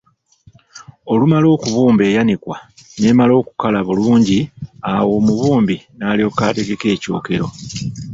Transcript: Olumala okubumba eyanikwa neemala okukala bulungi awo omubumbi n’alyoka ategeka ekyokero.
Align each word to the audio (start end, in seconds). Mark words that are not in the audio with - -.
Olumala 1.11 1.47
okubumba 1.55 2.01
eyanikwa 2.09 2.57
neemala 2.99 3.33
okukala 3.41 3.79
bulungi 3.87 4.39
awo 4.89 5.13
omubumbi 5.19 5.77
n’alyoka 5.97 6.41
ategeka 6.49 6.85
ekyokero. 6.95 7.47